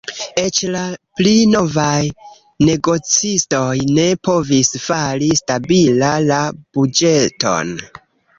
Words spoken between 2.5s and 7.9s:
negocistoj ne povis fari stabila la buĝeton.